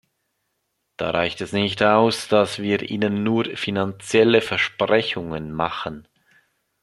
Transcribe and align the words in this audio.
Da 0.97 1.11
reicht 1.11 1.41
es 1.41 1.53
nicht 1.53 1.83
aus, 1.83 2.27
dass 2.27 2.57
wir 2.57 2.81
ihnen 2.89 3.21
nur 3.21 3.45
finanzielle 3.55 4.41
Versprechungen 4.41 5.53
machen. 5.53 6.07